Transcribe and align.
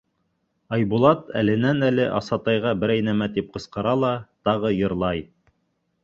Айбулат 0.75 1.27
әленән-әле 1.41 2.07
Асатайға 2.19 2.71
берәй 2.83 3.03
нәмә 3.09 3.27
тип 3.35 3.51
ҡысҡыра 3.59 3.93
ла 4.05 4.11
тағы 4.49 4.73
йырлай: 4.79 5.21